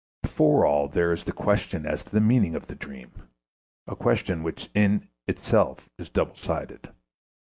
[0.23, 3.29] Before all there is the question as to the meaning of the dream,
[3.85, 6.89] a question which is in itself double sided.